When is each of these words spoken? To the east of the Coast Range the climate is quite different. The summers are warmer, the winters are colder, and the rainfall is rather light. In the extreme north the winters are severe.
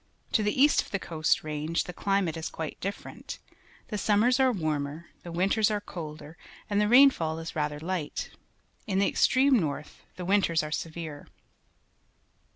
To 0.31 0.41
the 0.41 0.59
east 0.59 0.81
of 0.81 0.89
the 0.89 0.97
Coast 0.97 1.43
Range 1.43 1.83
the 1.83 1.93
climate 1.93 2.35
is 2.35 2.49
quite 2.49 2.79
different. 2.79 3.37
The 3.89 3.99
summers 3.99 4.39
are 4.39 4.51
warmer, 4.51 5.09
the 5.21 5.31
winters 5.31 5.69
are 5.69 5.79
colder, 5.79 6.37
and 6.71 6.81
the 6.81 6.87
rainfall 6.87 7.37
is 7.37 7.55
rather 7.55 7.79
light. 7.79 8.31
In 8.87 8.97
the 8.97 9.07
extreme 9.07 9.59
north 9.59 10.01
the 10.15 10.25
winters 10.25 10.63
are 10.63 10.71
severe. 10.71 11.27